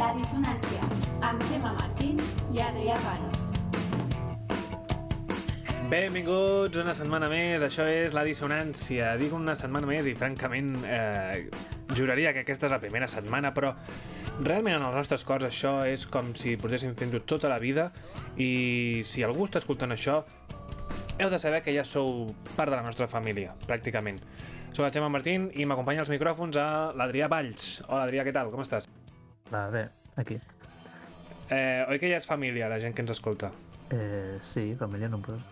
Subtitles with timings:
[0.00, 0.86] La dissonància,
[1.20, 2.16] amb Gemma Martín
[2.54, 3.42] i Adrià Valls.
[5.90, 9.10] Benvinguts una setmana més, això és La Dissonància.
[9.20, 11.50] Dic una setmana més i francament eh,
[11.92, 13.74] juraria que aquesta és la primera setmana, però
[14.40, 17.90] realment en els nostres cors això és com si portéssim fent-ho tota la vida
[18.40, 20.22] i si algú està escoltant això,
[21.18, 24.24] heu de saber que ja sou part de la nostra família, pràcticament.
[24.72, 26.66] Soc la Gemma Martín i m'acompanya als micròfons a
[26.96, 27.82] l'Adrià Valls.
[27.90, 28.48] Hola Adrià, què tal?
[28.48, 28.88] Com estàs?
[29.52, 30.38] Va, bé, aquí.
[31.52, 33.50] Eh, oi que ja és família la gent que ens escolta?
[33.92, 35.44] Eh, sí, família nombrosa.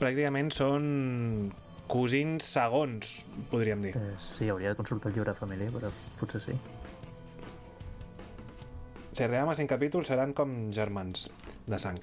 [0.00, 0.88] Pràcticament són
[1.86, 3.12] cosins segons,
[3.52, 3.92] podríem dir.
[3.94, 6.56] Eh, sí, hauria de consultar el llibre de família, però potser sí.
[9.16, 11.30] Si arribem a 5 capítols seran com germans
[11.70, 12.02] de sang.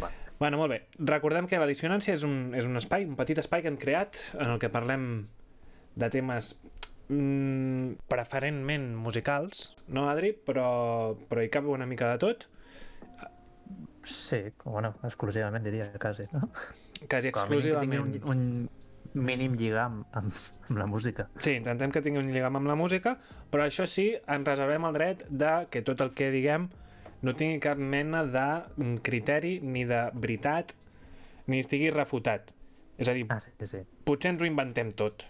[0.00, 0.12] Va.
[0.38, 0.78] Bueno, molt bé.
[1.10, 4.20] Recordem que la dissonància és un, és un espai, un petit espai que hem creat
[4.36, 5.26] en el que parlem
[5.96, 6.54] de temes
[7.08, 10.32] mm, preferentment musicals, no, Adri?
[10.32, 12.46] Però, però hi cap una mica de tot,
[14.06, 16.48] Sí, bueno, exclusivament diria, quasi, no?
[17.10, 18.20] quasi mínim que exclusivament.
[18.22, 18.68] un,
[19.16, 20.30] un mínim lligam amb,
[20.68, 21.26] amb la música.
[21.42, 23.16] Sí, intentem que tingui un lligam amb la música,
[23.50, 26.68] però això sí, ens reservem el dret de que tot el que diguem
[27.26, 30.70] no tingui cap mena de mm, criteri ni de veritat
[31.50, 32.52] ni estigui refutat.
[32.98, 33.82] És a dir, Ah, sí, sí.
[34.06, 35.26] potser ens ho inventem tot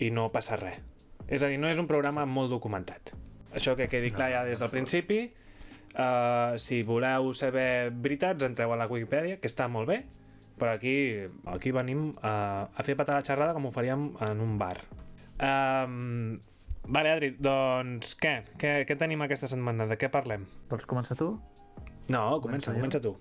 [0.00, 0.80] i no passa res.
[1.28, 3.14] És a dir, no és un programa molt documentat.
[3.54, 5.22] Això que quedi clar ja des del principi.
[5.94, 10.00] Uh, si voleu saber veritats, entreu a la Wikipedia, que està molt bé,
[10.58, 14.56] però aquí, aquí venim a, a fer patar la xerrada com ho faríem en un
[14.58, 14.80] bar.
[15.38, 16.40] Um,
[16.90, 18.34] vale, Adri, doncs què?
[18.58, 18.74] què?
[18.88, 19.86] Què tenim aquesta setmana?
[19.90, 20.48] De què parlem?
[20.70, 21.30] Vols començar tu?
[22.10, 22.76] No, comença, Començo jo?
[22.80, 23.14] comença tu.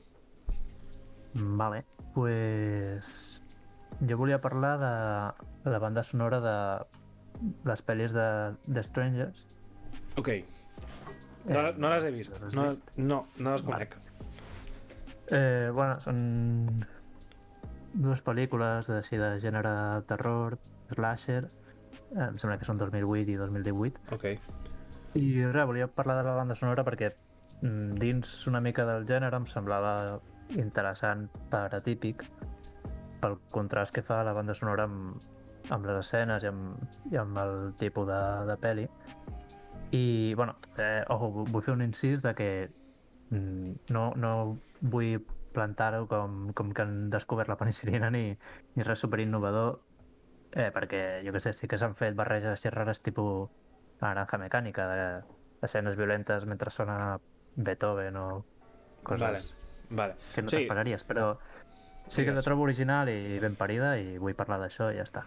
[1.61, 1.85] Vale,
[2.17, 3.39] pues...
[4.01, 6.55] Jo volia parlar de la banda sonora de
[7.65, 8.27] les pel·lis de,
[8.67, 9.47] de Strangers.
[10.17, 10.29] Ok.
[11.45, 12.37] No, Eh, no les he vist.
[12.41, 12.91] les No, vist?
[12.97, 13.87] no, no les Vale.
[13.89, 13.97] conec.
[15.31, 16.85] Eh, bueno, són
[17.93, 19.73] dues pel·lícules de, així, de gènere
[20.09, 20.57] terror,
[20.93, 21.49] slasher,
[22.15, 24.01] eh, em sembla que són 2008 i 2018.
[24.15, 24.25] Ok.
[25.19, 27.11] I res, volia parlar de la banda sonora perquè
[27.61, 30.19] mm, dins una mica del gènere em semblava
[30.57, 32.23] interessant per atípic
[33.21, 35.21] pel contrast que fa la banda sonora amb,
[35.69, 36.81] amb les escenes i amb,
[37.11, 38.19] i amb el tipus de,
[38.49, 38.87] de pel·li.
[39.93, 42.49] I, bueno, eh, ojo, vull fer un incís de que
[43.29, 44.33] mm, no, no
[44.81, 45.19] vull
[45.53, 48.31] plantar-ho com, com que han descobert la penicilina ni,
[48.75, 49.79] ni res superinnovador
[50.53, 53.51] eh, perquè, jo que sé, sí que s'han fet barreges així rares tipus
[54.01, 55.05] naranja mecànica de
[55.63, 57.19] escenes violentes mentre sona
[57.55, 58.27] Beethoven o
[59.03, 59.43] coses Vale,
[59.89, 60.15] vale.
[60.33, 60.57] que no Sí.
[60.57, 61.37] t'esperaries, però
[62.07, 65.23] sí que la trobo original i ben parida i vull parlar d'això i ja està.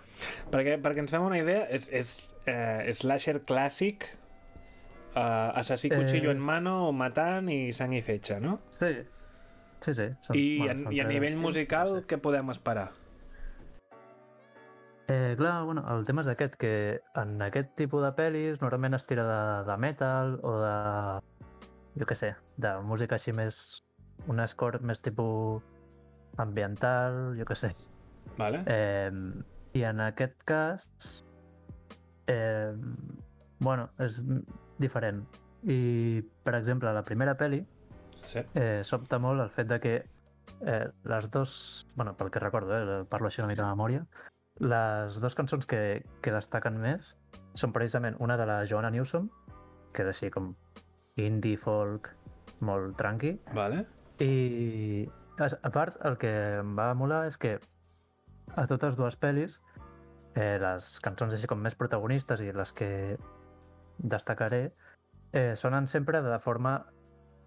[0.52, 2.10] Perquè, perquè ens fem una idea, és, és
[2.46, 4.06] eh, slasher clàssic,
[5.16, 6.36] eh, assassí cuchillo Eh.
[6.36, 8.58] en mano, matant i sang i fetge, no?
[8.78, 8.92] Sí,
[9.80, 10.08] sí, sí.
[10.22, 12.06] Són, I, bueno, en, I a nivell musical, no sé.
[12.06, 12.90] què podem esperar?
[15.08, 19.04] Eh, clar, bueno, el tema és aquest, que en aquest tipus de pel·lis normalment es
[19.06, 20.72] tira de, de metal o de,
[22.00, 23.84] jo què sé, de música així més,
[24.26, 25.62] un score més tipus
[26.42, 27.70] ambiental, jo què sé.
[28.38, 28.62] Vale?
[28.66, 29.10] Eh,
[29.76, 30.86] I en aquest cas,
[32.26, 32.72] eh,
[33.60, 34.20] bueno, és
[34.78, 35.24] diferent.
[35.66, 37.64] I, per exemple, la primera pel·li
[38.26, 38.40] Sí.
[38.54, 39.94] eh, sobta molt el fet de que
[40.66, 44.06] eh, les dos, bueno, pel que recordo, eh, parlo així una mica de memòria,
[44.58, 47.14] les dues cançons que, que destaquen més
[47.54, 49.28] són precisament una de la Joanna Newsom,
[49.92, 50.54] que és així com
[51.16, 52.10] indie folk,
[52.60, 53.84] molt tranqui, Vale?
[54.20, 55.06] i
[55.38, 57.56] a part el que em va molar és que
[58.56, 59.58] a totes dues pel·lis
[60.36, 62.90] eh, les cançons així com més protagonistes i les que
[63.98, 64.70] destacaré
[65.32, 66.78] eh, sonen sempre de forma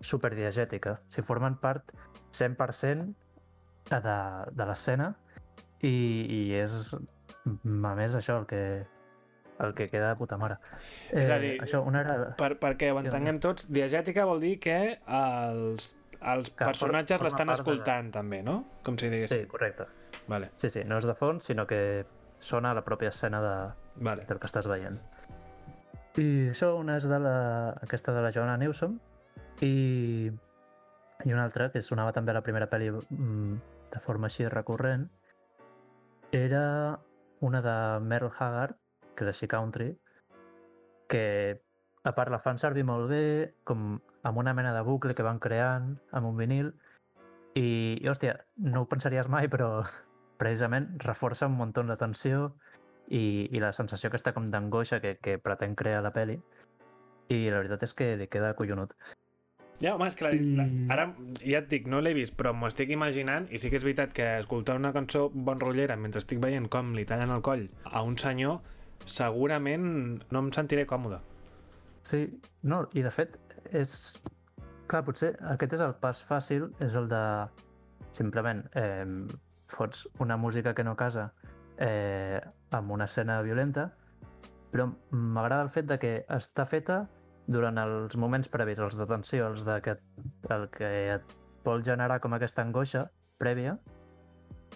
[0.02, 0.98] superdiegètica.
[0.98, 1.94] O sigui, formen part
[2.32, 3.10] 100%
[3.90, 4.18] de,
[4.56, 5.14] de l'escena
[5.82, 8.64] i, i és a més això el que
[9.60, 10.56] el que queda de puta mare.
[11.12, 12.14] Eh, És a dir, això, una era...
[12.40, 15.90] Per, perquè ho entenguem tots, diegètica vol dir que els,
[16.22, 18.66] els Que personatges l'estan part de- escoltant també, no?
[18.84, 19.30] Com si digués.
[19.30, 19.86] Sí, correcte.
[20.28, 22.06] Vale, Sí, sí, no és de fons, sinó que
[22.40, 24.26] sona a la pròpia escena de, vale.
[24.26, 25.00] del que estàs veient.
[26.18, 29.00] I això, una és de la, aquesta de la Joanna Newsom
[29.62, 30.30] i,
[31.26, 33.56] i una altra, que sonava també a la primera pel·li mm,
[33.94, 35.08] de forma així recurrent,
[36.32, 37.00] era
[37.42, 38.76] una de Merle Haggard,
[39.16, 39.94] que és així country,
[41.10, 41.62] que
[42.04, 45.40] a part la fan servir molt bé, com amb una mena de bucle que van
[45.40, 46.74] creant amb un vinil,
[47.56, 48.36] i, i hòstia,
[48.66, 49.84] no ho pensaries mai, però
[50.42, 52.54] precisament reforça un munt la tensió
[53.10, 56.40] i, i la sensació aquesta com d'angoixa que, que pretén crear la peli
[57.30, 58.94] i la veritat és que li queda collonut.
[59.80, 61.06] Ja, home, és que la, la, ara
[61.40, 64.12] ja et dic, no l'he vist, però m'ho estic imaginant i sí que és veritat
[64.16, 68.04] que escoltar una cançó bon rotllera mentre estic veient com li tallen el coll a
[68.04, 68.60] un senyor,
[69.06, 69.86] segurament
[70.20, 71.22] no em sentiré còmode.
[72.04, 72.26] Sí,
[72.68, 73.38] no, i de fet,
[73.74, 74.20] és...
[74.90, 77.22] Clar, potser aquest és el pas fàcil, és el de
[78.16, 79.06] simplement eh,
[79.70, 81.28] fots una música que no casa
[81.78, 82.42] eh,
[82.74, 83.92] amb una escena violenta,
[84.72, 87.04] però m'agrada el fet de que està feta
[87.50, 89.96] durant els moments previs, els de tensió, els de que,
[90.54, 93.08] el que et vol generar com aquesta angoixa
[93.42, 93.78] prèvia,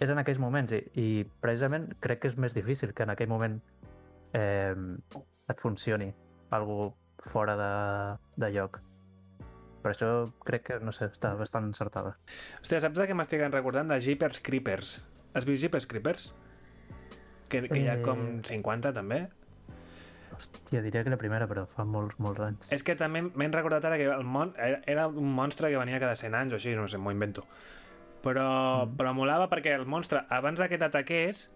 [0.02, 1.08] és en aquells moments i, i
[1.42, 3.60] precisament crec que és més difícil que en aquell moment
[4.34, 4.74] eh,
[5.50, 6.10] et funcioni
[6.54, 6.92] algú
[7.30, 7.70] fora de,
[8.40, 8.80] de lloc.
[9.84, 10.10] Per això
[10.48, 12.14] crec que, no sé, està bastant encertada.
[12.62, 13.90] Hòstia, saps de què m'estic recordant?
[13.92, 14.96] De Jeepers Creepers.
[15.36, 16.30] Has vist Jeepers Creepers?
[17.52, 18.44] Que, que hi ha com Eh.
[18.48, 19.26] 50 també?
[20.34, 22.70] Hòstia, diria que la primera, però fa molts, molts anys.
[22.74, 26.16] És que també m'he recordat ara que el mon era, un monstre que venia cada
[26.18, 27.44] 100 anys o així, no sé, m'ho invento.
[28.24, 28.48] Però,
[28.86, 28.96] mm.
[28.98, 31.50] però molava perquè el monstre, abans que t'ataqués,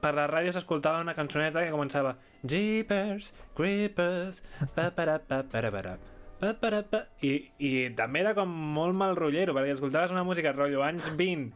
[0.00, 4.42] per la ràdio s'escoltava una cançoneta que començava Jeepers, Creepers,
[4.74, 5.96] pa para pa para para
[6.40, 10.52] pa para pa I, i també era com molt mal rotllero perquè escoltaves una música
[10.52, 11.52] rotllo anys 20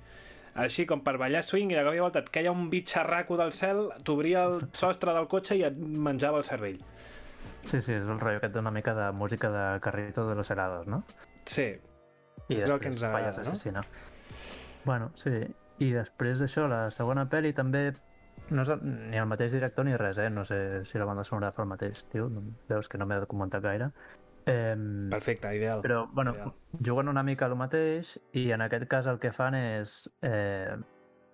[0.60, 3.52] així com per ballar swing i de cop i volta et queia un bitxarraco del
[3.54, 6.80] cel t'obria el sostre del cotxe i et menjava el cervell
[7.60, 10.86] Sí, sí, és el rotllo aquest d'una mica de música de Carrito de los helados,
[10.88, 11.04] no?
[11.44, 11.74] sí,
[12.48, 13.42] I És el que ens agrada, no?
[13.52, 13.82] Assassina.
[14.84, 15.30] Bueno, sí.
[15.80, 17.92] I després d'això, la segona pel·li també
[18.50, 18.80] no és el,
[19.10, 20.28] ni el mateix director ni res, eh?
[20.30, 22.28] No sé si la banda sonora fa el mateix, tio.
[22.68, 23.90] Veus que no m'he documentat gaire.
[24.46, 24.74] Eh,
[25.10, 26.52] perfecte, ideal però, bueno, Ideal.
[26.82, 30.72] juguen una mica el mateix i en aquest cas el que fan és eh,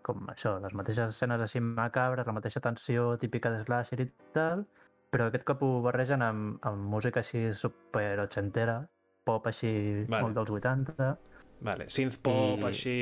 [0.03, 4.67] com això, les mateixes escenes així macabres, la mateixa tensió típica de slasher i tal,
[5.11, 8.81] però aquest cop ho barregen amb, amb música així super ochentera,
[9.25, 10.23] pop així Vale.
[10.27, 11.09] molt dels 80.
[11.67, 12.97] Vale, synth pop, I- així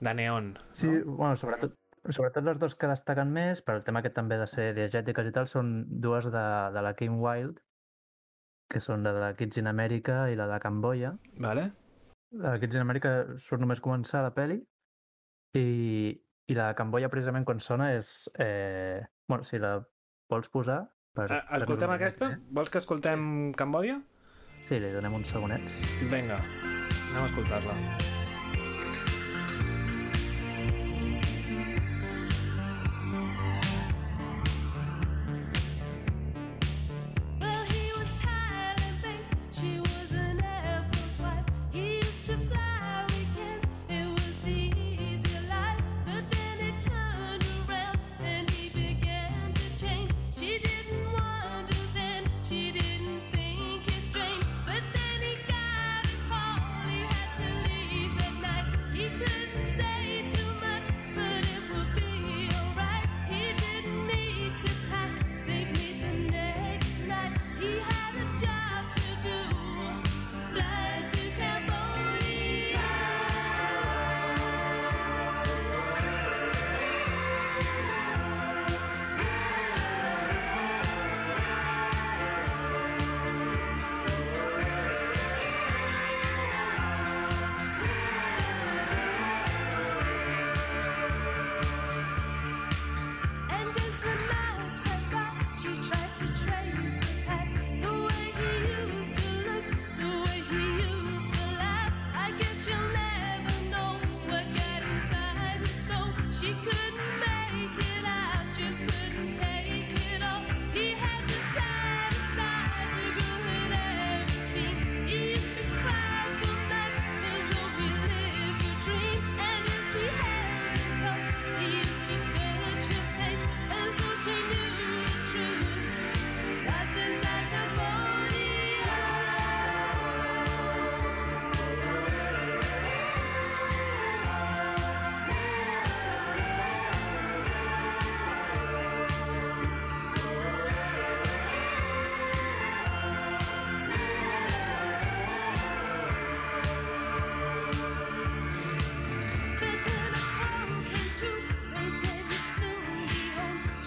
[0.00, 0.52] de neon.
[0.70, 1.16] Sí, no?
[1.18, 1.74] bueno, sobretot,
[2.10, 5.32] sobretot les dos que destaquen més, per el tema que també de ser diegètiques i
[5.34, 7.60] tal, són dues de, de la Kim Wilde,
[8.68, 11.14] que són la de Kids in America i la de Camboya.
[11.40, 11.70] Vale?
[12.36, 14.58] La de Kids in America surt només començar la peli
[15.56, 15.64] i,
[16.48, 18.28] i la de Camboya precisament quan sona és...
[18.38, 19.78] Eh, bueno, si la
[20.30, 20.82] vols posar...
[21.16, 22.28] Per, Eh, Escoltem una aquesta?
[22.28, 22.44] idea.
[22.60, 23.96] Vols que escoltem Cambodia?
[24.68, 25.80] Sí, li donem uns segonets.
[26.12, 27.74] Vinga, anem a escoltar-la.
[27.74, 28.07] Well,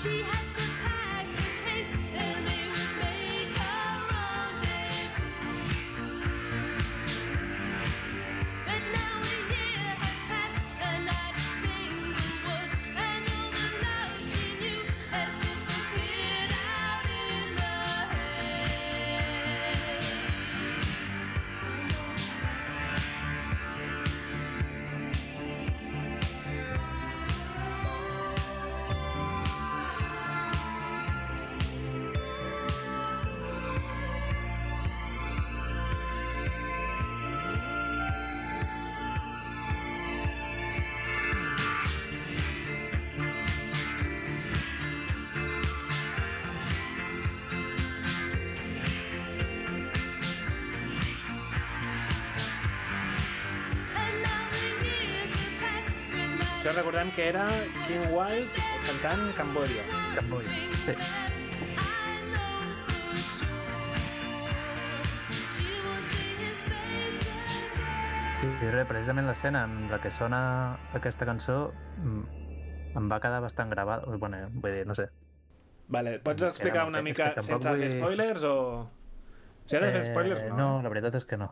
[0.01, 0.50] She had
[56.72, 57.46] Això recordem que era
[57.84, 59.82] Kim Wilde cantant Cambodia.
[60.16, 60.46] Camboy.
[60.86, 60.94] Sí.
[68.62, 70.40] I res, precisament l'escena en la que sona
[70.96, 71.58] aquesta cançó
[71.98, 72.24] mm,
[73.01, 74.16] em va quedar bastant gravada.
[74.16, 75.10] Bueno, vull dir, no sé.
[75.92, 78.56] Vale, pots explicar una mica sense fer vull- spoilers o...
[79.66, 80.56] Si has de fer spoilers, no.
[80.56, 81.51] no, la veritat és que no.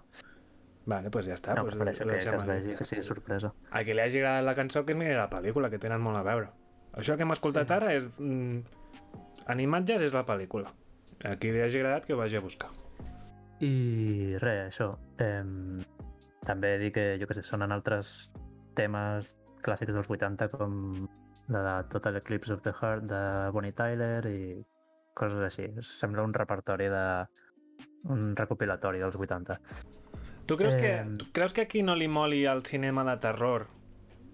[0.85, 1.53] Vale, doncs ja està.
[1.55, 3.51] no, pues, ho que, que es vegi, que sigui sorpresa.
[3.71, 6.17] A qui li hagi agradat la cançó que es miri la pel·lícula, que tenen molt
[6.17, 6.49] a veure.
[6.93, 7.73] Això que hem escoltat Sí.
[7.73, 8.07] ara és...
[8.17, 8.61] Mm,
[9.49, 10.71] en imatges és la pel·lícula.
[11.25, 12.69] A qui li hagi agradat que ho vagi a buscar.
[13.59, 14.93] I res, això.
[15.19, 15.43] Eh,
[16.47, 18.31] també dir que, jo que sé, sonen altres
[18.75, 21.07] temes clàssics dels 80 com
[21.49, 23.21] la de Total Eclipse of the Heart de
[23.51, 24.65] Bonnie Tyler i
[25.13, 25.67] coses així.
[25.83, 27.05] Sembla un repertori de...
[28.09, 29.57] un recopilatori dels 80.
[30.49, 31.17] Tu creus, que, Em.
[31.19, 33.67] tu creus que aquí no li moli el cinema de terror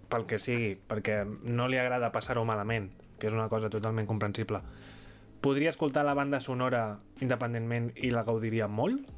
[0.08, 2.86] pel que sigui, perquè no li agrada passar-ho malament,
[3.20, 4.62] que és una cosa totalment comprensible.
[5.44, 9.10] Podria escoltar la banda sonora independentment i la gaudiria molt?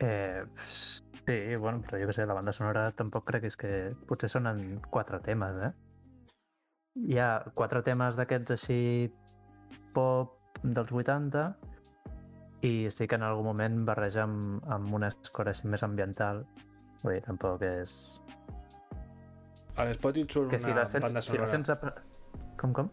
[0.00, 3.72] Eh, sí, bueno, però jo que sé, la banda sonora tampoc crec que és que
[4.10, 5.72] potser sonen quatre temes, eh?
[7.06, 9.12] Hi ha quatre temes d'aquests així
[9.94, 11.54] pop dels 80
[12.62, 16.44] i sí que en algun moment barreja amb, amb una escora així més ambiental.
[17.04, 17.92] Vull dir, tampoc és...
[19.78, 21.04] A l'Spotty et surt Que si una la sents...
[21.06, 21.52] banda Si la sonora.
[21.52, 21.78] sents a...
[22.58, 22.88] Com, com?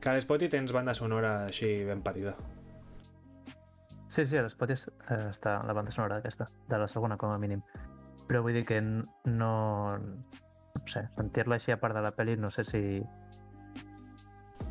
[0.00, 2.32] Que a l'Spotty tens banda sonora així ben parida.
[4.10, 7.38] Sí, sí, a l'Spotify eh, està la banda sonora aquesta, de la segona com a
[7.38, 7.60] mínim.
[8.26, 9.04] Però vull dir que no...
[10.70, 12.80] No sé, sentir-la així a part de la pel·li no sé si...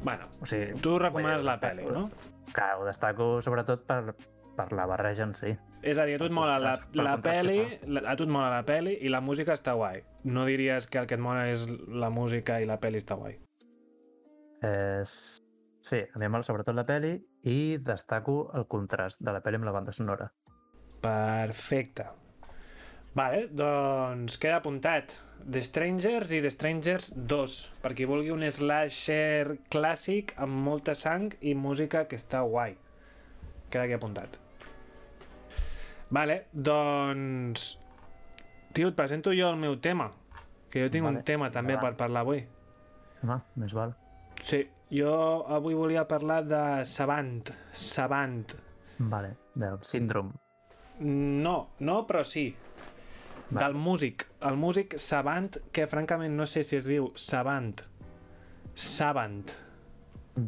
[0.02, 2.06] Bueno, O sigui, tu recomanes la pel·li, no?
[2.56, 4.16] Que ho destaco sobretot per,
[4.60, 5.56] per la barreja en si.
[5.82, 7.60] És a dir, a tu et mola la, la que pel·li,
[7.96, 10.02] la- a tu et mola la pel·li i la música està guai.
[10.28, 13.38] No diries que el que et mola és la música i la pel·li està guai.
[14.68, 15.14] És...
[15.80, 17.14] Sí, a mi em mola sobretot la pel·li
[17.48, 20.28] i destaco el contrast de la pel·li amb la banda sonora.
[21.00, 22.04] Perfecte.
[23.16, 25.16] Vale, doncs queda apuntat.
[25.40, 31.32] The Strangers i The Strangers 2, per qui vulgui un slasher clàssic amb molta sang
[31.40, 32.76] i música que està guai.
[33.72, 34.36] Queda aquí apuntat.
[36.10, 37.78] Vale, doncs...
[38.74, 40.12] Tio, et presento jo el meu tema,
[40.70, 41.96] que jo tinc Vale, un tema també endavant.
[41.96, 42.44] per parlar avui.
[43.24, 43.96] Home, més val.
[44.46, 44.62] Sí,
[44.94, 45.14] jo
[45.50, 47.50] avui volia parlar de Savant.
[47.74, 48.54] Savant.
[49.00, 50.32] Vale, del síndrom.
[51.00, 52.50] No, no, però sí.
[53.50, 53.66] Vale.
[53.66, 54.28] Del músic.
[54.46, 57.82] El músic Savant, que francament no sé si es diu Savant.
[58.76, 59.50] Savant.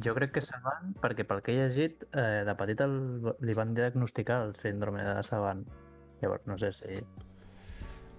[0.03, 2.95] Jo crec que Savant, perquè pel que he llegit, eh, de petit el,
[3.43, 5.65] li van diagnosticar el síndrome de Savant.
[6.21, 6.99] Llavors, no sé si...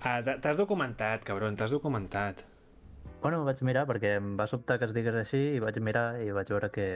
[0.02, 2.42] Ah, t'has documentat, cabron, t'has documentat.
[3.22, 6.32] Bueno, vaig mirar perquè em va sobtar que es digués així i vaig mirar i
[6.34, 6.86] vaig veure que...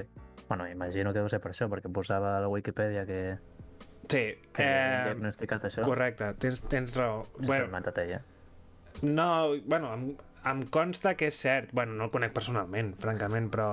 [0.49, 3.39] Bueno, imagino que deu ser per això, perquè posava a la Wikipedia que,
[4.09, 4.71] Sí, que eh...
[4.71, 5.83] eh, diagnosticat això.
[5.87, 7.23] correcte, tens, tens raó.
[7.37, 7.47] Bueno.
[7.47, 8.21] Bueno, inventat ella.
[9.03, 9.29] no,
[9.67, 10.05] bueno, em,
[10.47, 11.73] em consta que és cert.
[11.73, 13.73] Bueno, no el conec personalment, francament, però,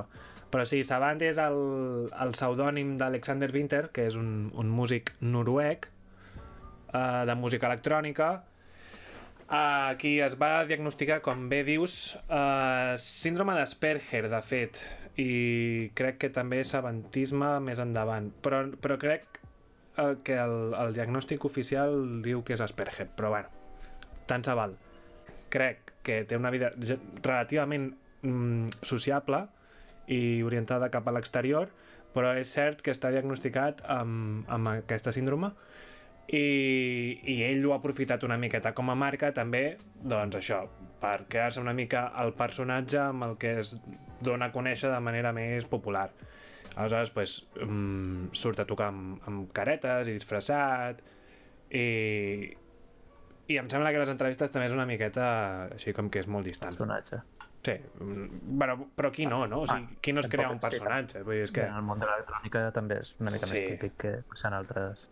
[0.53, 1.55] però sí, Savant és el,
[2.13, 5.87] el pseudònim d'Alexander Winter, que és un, un músic noruec
[6.93, 8.27] eh, de música electrònica,
[9.49, 9.63] a
[9.97, 11.95] qui es va diagnosticar, com bé dius,
[12.29, 14.77] eh, síndrome d'Asperger, de fet,
[15.17, 18.29] i crec que també savantisme més endavant.
[18.45, 23.49] Però, però crec eh, que el, el diagnòstic oficial diu que és Asperger, però bueno,
[24.29, 24.77] tant se val.
[25.53, 27.89] Crec que té una vida relativament
[28.21, 29.47] mm, sociable
[30.07, 31.71] i orientada cap a l'exterior,
[32.13, 35.53] però és cert que està diagnosticat amb, amb aquesta síndrome
[36.27, 39.63] i, i ell ho ha aprofitat una miqueta com a marca també,
[39.99, 40.61] doncs això,
[41.01, 43.75] per crear-se una mica el personatge amb el que es
[44.23, 46.09] dona a conèixer de manera més popular.
[46.73, 51.03] Aleshores, pues, mm, surt a tocar amb, amb caretes i disfressat
[51.69, 52.55] i,
[53.47, 55.27] i em sembla que les entrevistes també és una miqueta
[55.75, 56.73] així com que és molt distant.
[56.73, 57.21] Personatge.
[57.63, 59.61] Sí, mm, bueno, però qui no, no?
[59.63, 61.21] O sigui, qui no es crea un personatge?
[61.23, 61.63] Vull dir, és Que...
[61.63, 63.53] En el món de l'electrònica també és una mica Sí.
[63.53, 64.13] més típic que
[64.49, 65.07] en altres...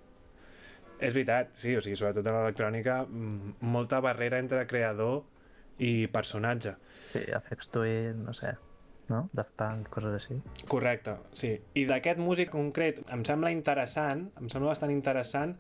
[1.00, 5.24] És veritat, sí, o sigui, sobretot a l'electrònica, mm, molta barrera entre creador
[5.80, 6.76] i personatge.
[7.14, 8.52] Sí, Afex Twin, no sé,
[9.10, 9.30] no?
[9.34, 10.42] Daft Punk, coses així.
[10.68, 11.56] Correcte, sí.
[11.74, 15.56] I d'aquest músic concret em sembla interessant, em sembla bastant interessant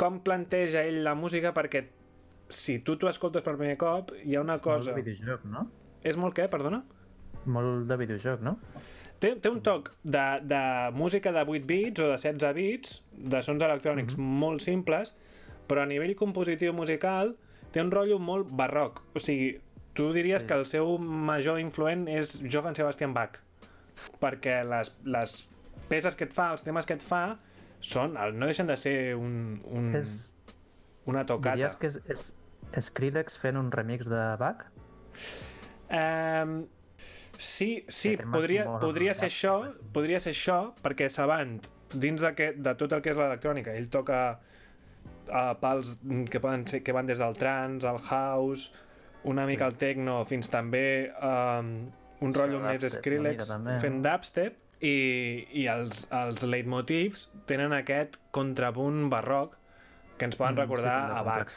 [0.00, 1.84] com planteja ell la música perquè
[2.48, 4.90] si tu t'ho escoltes per primer cop, hi ha una cosa...
[4.92, 5.68] Molt de videojoc, no?
[6.04, 6.82] És molt què, perdona?
[7.46, 8.56] Molt de videojoc, no?
[9.22, 10.60] Té, té un toc de, de
[10.98, 15.12] música de 8 bits o de 16 bits, de sons electrònics molt simples,
[15.70, 17.36] però a nivell compositiu musical
[17.72, 18.98] té un rotllo molt barroc.
[19.14, 19.60] O sigui,
[19.94, 20.48] tu diries Sí.
[20.48, 23.38] que el seu major influent és Johann Sebastian Bach,
[24.20, 25.36] perquè les, les
[25.88, 27.38] peces que et fa, els temes que et fa,
[27.82, 30.34] són, no deixen de ser un, un, És,
[31.06, 31.56] una tocata.
[31.56, 34.66] diries que és, és Skrillex fent un remix de Bach?
[35.92, 36.54] Um,
[37.36, 39.56] sí, sí, podria, podria ser això,
[39.92, 41.58] podria ser això, perquè Savant,
[41.92, 44.20] dins de, que, de tot el que és l'electrònica, ell toca
[45.28, 45.98] uh, pals
[46.30, 48.70] que, poden ser, que van des del trance, al house,
[49.28, 51.74] una mica al techno, fins també um,
[52.22, 54.94] un Sí, rotllo el més Skrillex també, fent dubstep, i,
[55.62, 59.58] i els, els leitmotivs tenen aquest contrapunt barroc
[60.18, 61.54] que ens poden recordar Mm, sí, a Bach.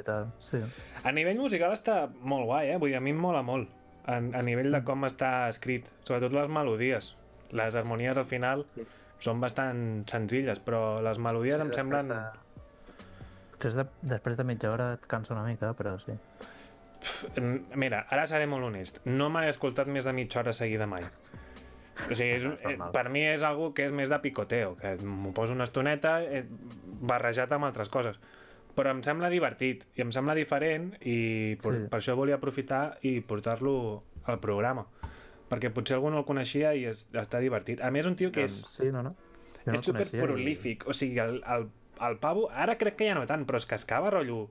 [0.00, 0.28] i tal.
[0.40, 0.60] Sí.
[1.04, 2.76] A nivell musical està molt guai, eh?
[2.80, 3.72] Vull dir, a mi em mola molt.
[4.06, 5.88] A, a nivell de com està escrit.
[6.06, 7.14] Sobretot les melodies.
[7.56, 8.84] Les harmonies al final Sí.
[9.22, 12.08] són bastant senzilles, però les melodies em després semblen...
[12.12, 12.20] De...
[13.56, 16.12] Després de, després de mitja hora et cansa una mica, però sí.
[17.00, 19.00] Pff, mm, Mira, ara seré molt honest.
[19.08, 21.06] No m'he escoltat més de mitja hora seguida mai.
[22.10, 25.32] O sigui, és, eh, per mi és algo que és més de picoteo, que m'ho
[25.32, 26.44] poso una estoneta eh,
[27.08, 28.20] barrejat amb altres coses.
[28.76, 31.86] Però em sembla divertit i em sembla diferent i per, Sí.
[31.90, 34.86] per això volia aprofitar i portar-lo al programa.
[35.48, 37.80] Perquè potser algú no el coneixia i és, està divertit.
[37.80, 39.14] A més, un tio que és, Doncs, sí, no, no.
[39.64, 40.86] Jo no és super prolífic.
[40.86, 41.68] O sigui, el, el,
[42.08, 44.48] el pavo, ara crec que ja no tant, però és que escava rotllo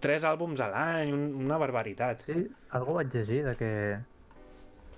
[0.00, 2.22] tres àlbums a l'any, un, una barbaritat.
[2.28, 2.32] I...
[2.32, 2.46] Sí,
[2.78, 3.72] algú vaig llegir de que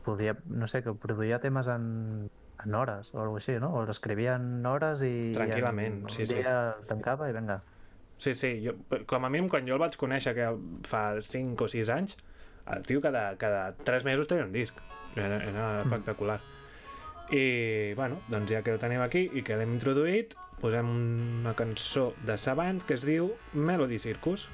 [0.05, 2.31] podia, no sé, que produïa temes en,
[2.65, 3.73] en hores o alguna així, no?
[3.77, 5.33] O l'escrivia en hores i...
[5.37, 6.41] Tranquil·lament, en, sí, un sí.
[6.41, 7.61] dia el tancava i vinga.
[8.21, 8.75] Sí, sí, jo,
[9.09, 10.51] com a mínim quan jo el vaig conèixer, que
[10.85, 12.19] fa 5 o 6 anys,
[12.69, 14.77] el tio cada, cada 3 mesos tenia un disc.
[15.17, 16.37] Era, era espectacular.
[17.33, 20.93] I, bueno, doncs ja que el tenim aquí i que l'hem introduït, posem
[21.41, 24.51] una cançó de Savant que es diu Melody Circus.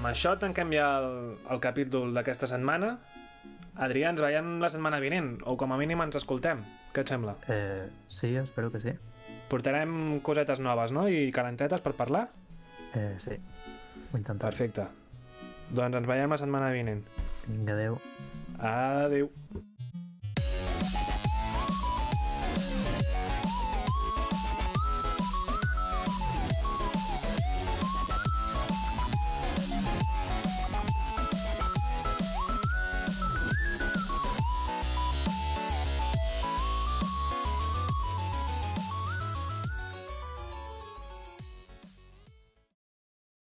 [0.00, 2.94] Amb això tanquem ja el, el capítol d'aquesta setmana.
[3.84, 6.62] Adrià, ens veiem la setmana vinent, o com a mínim ens escoltem.
[6.96, 7.34] Què et sembla?
[7.52, 8.94] Eh, sí, espero que sí.
[9.52, 11.04] Portarem cosetes noves, no?
[11.04, 12.30] I calentetes per parlar?
[12.96, 14.56] Eh, sí, ho intentaré.
[14.56, 14.88] Perfecte.
[15.68, 17.04] Doncs ens veiem la setmana vinent.
[17.44, 18.00] Vinga, adéu.
[18.56, 19.28] Adéu.